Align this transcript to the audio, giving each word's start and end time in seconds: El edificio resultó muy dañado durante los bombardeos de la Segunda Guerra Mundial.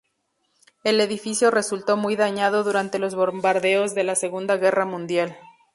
El 0.83 0.99
edificio 0.99 1.51
resultó 1.51 1.95
muy 1.95 2.15
dañado 2.15 2.63
durante 2.63 2.97
los 2.97 3.13
bombardeos 3.13 3.93
de 3.93 4.03
la 4.03 4.15
Segunda 4.15 4.57
Guerra 4.57 4.87
Mundial. 4.87 5.37